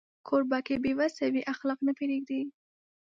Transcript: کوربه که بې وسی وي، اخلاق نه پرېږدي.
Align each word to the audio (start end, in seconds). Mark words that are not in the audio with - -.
کوربه 0.27 0.59
که 0.67 0.75
بې 0.83 0.91
وسی 0.99 1.27
وي، 1.33 1.41
اخلاق 1.53 1.79
نه 1.87 1.93
پرېږدي. 1.99 2.41